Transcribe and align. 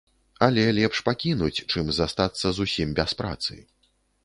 Але 0.45 0.63
лепш 0.77 1.01
пакінуць, 1.09 1.63
чым 1.71 1.93
застацца 1.99 2.47
зусім 2.63 2.97
без 3.03 3.17
працы. 3.23 3.63